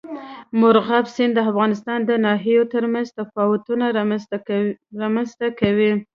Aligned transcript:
مورغاب 0.59 1.05
سیند 1.15 1.33
د 1.35 1.39
افغانستان 1.49 1.99
د 2.05 2.11
ناحیو 2.25 2.69
ترمنځ 2.73 3.07
تفاوتونه 3.19 3.85
رامنځ 5.01 5.31
ته 5.39 5.47
کوي. 5.61 5.91